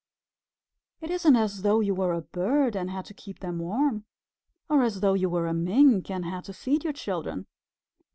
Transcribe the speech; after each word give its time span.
It 0.99 1.11
isn't 1.11 1.35
as 1.35 1.61
though 1.61 1.79
you 1.79 1.93
were 1.93 2.11
a 2.13 2.23
bird 2.23 2.75
and 2.75 2.89
had 2.89 3.05
to 3.05 3.13
keep 3.13 3.37
them 3.37 3.59
warm, 3.59 4.05
or 4.67 4.81
as 4.81 5.01
though 5.01 5.13
you 5.13 5.29
were 5.29 5.45
a 5.45 5.53
Mink 5.53 6.09
and 6.09 6.25
had 6.25 6.43
to 6.45 6.53
feed 6.53 6.83
your 6.83 6.93
children. 6.93 7.45